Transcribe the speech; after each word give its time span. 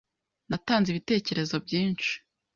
Natanze 0.49 0.87
ibitekerezo 0.89 1.55
byinshi. 1.65 2.11